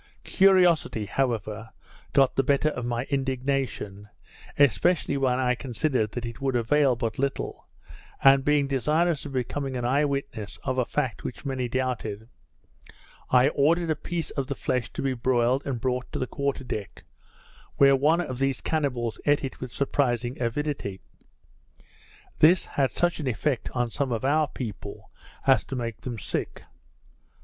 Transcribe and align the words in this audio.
Curiosity, 0.23 1.05
however, 1.05 1.69
got 2.11 2.35
the 2.35 2.41
better 2.41 2.69
of 2.69 2.85
my 2.87 3.03
indignation, 3.11 4.09
especially 4.57 5.15
when 5.15 5.37
I 5.39 5.53
considered 5.53 6.13
that 6.13 6.25
it 6.25 6.41
would 6.41 6.55
avail 6.55 6.95
but 6.95 7.19
little; 7.19 7.67
and 8.23 8.43
being 8.43 8.65
desirous 8.65 9.27
of 9.27 9.33
becoming 9.33 9.77
an 9.77 9.85
eye 9.85 10.05
witness 10.05 10.57
of 10.63 10.79
a 10.79 10.85
fact 10.85 11.23
which 11.23 11.45
many 11.45 11.67
doubted, 11.69 12.27
I 13.29 13.49
ordered 13.49 13.91
a 13.91 13.95
piece 13.95 14.31
of 14.31 14.47
the 14.47 14.55
flesh 14.55 14.91
to 14.93 15.03
be 15.03 15.13
broiled 15.13 15.67
and 15.67 15.79
brought 15.79 16.11
to 16.13 16.17
the 16.17 16.25
quarter 16.25 16.63
deck, 16.63 17.03
where 17.75 17.95
one 17.95 18.21
of 18.21 18.39
these 18.39 18.59
cannibals 18.59 19.19
eat 19.27 19.43
it 19.43 19.61
with 19.61 19.71
surprising 19.71 20.41
avidity. 20.41 20.99
This 22.39 22.65
had 22.65 22.89
such 22.97 23.19
an 23.19 23.27
effect 23.27 23.69
on 23.73 23.91
some 23.91 24.11
of 24.11 24.25
our 24.25 24.47
people 24.47 25.11
as 25.45 25.63
to 25.65 25.75
make 25.75 26.01
them 26.01 26.17
sick. 26.17 26.63